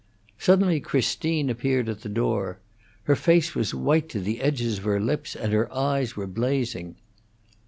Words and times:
Suddenly 0.39 0.79
Christine 0.79 1.47
appeared 1.47 1.87
at 1.87 2.01
the 2.01 2.09
door. 2.09 2.59
Her 3.03 3.15
face 3.15 3.53
was 3.53 3.75
white 3.75 4.09
to 4.09 4.19
the 4.19 4.41
edges 4.41 4.79
of 4.79 4.85
her 4.85 4.99
lips, 4.99 5.35
and 5.35 5.53
her 5.53 5.71
eyes 5.71 6.15
were 6.15 6.25
blazing. 6.25 6.95